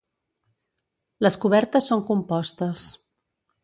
Les 1.27 1.39
cobertes 1.45 1.93
són 1.93 2.05
compostes. 2.11 2.91